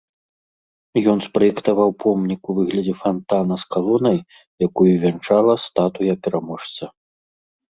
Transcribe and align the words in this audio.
Ён 1.11 1.19
спраектаваў 1.25 1.89
помнік 2.05 2.41
у 2.53 2.57
выглядзе 2.59 2.95
фантана 3.03 3.55
з 3.65 3.69
калонай, 3.75 4.17
якую 4.69 4.89
вянчала 5.05 5.53
статуя 5.69 6.13
пераможца. 6.25 6.83